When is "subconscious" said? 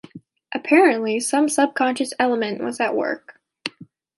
1.47-2.11